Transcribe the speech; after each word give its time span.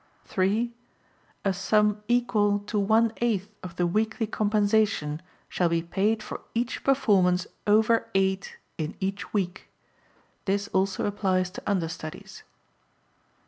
(3) 0.25 0.73
A 1.45 1.53
sum 1.53 2.01
equal 2.07 2.57
to 2.57 2.79
one 2.79 3.13
eighth 3.17 3.53
of 3.61 3.75
the 3.75 3.85
weekly 3.85 4.25
compensation 4.25 5.21
shall 5.47 5.69
be 5.69 5.83
paid 5.83 6.23
for 6.23 6.41
each 6.55 6.83
performance 6.83 7.45
over 7.67 8.09
eight 8.15 8.57
in 8.79 8.95
each 8.99 9.31
week. 9.31 9.69
(This 10.45 10.67
also 10.69 11.05
applies 11.05 11.51
to 11.51 11.63
understudies.) 11.69 12.41